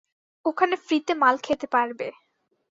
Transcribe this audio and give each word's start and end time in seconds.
ওখানে 0.45 0.75
ফ্রিতে 0.85 1.13
মাল 1.15 1.35
খেতে 1.37 1.67
পারবে। 1.73 2.07